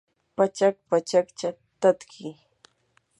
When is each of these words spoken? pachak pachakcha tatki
pachak 0.35 0.75
pachakcha 0.89 1.49
tatki 1.81 2.27